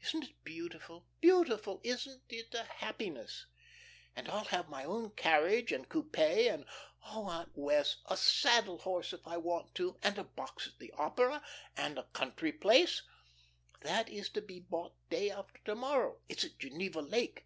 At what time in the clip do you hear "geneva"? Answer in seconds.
16.58-17.02